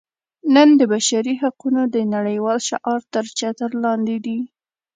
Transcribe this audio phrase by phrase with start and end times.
[0.55, 4.39] نن د بشري حقونو د نړیوال شعار تر چتر لاندې دي.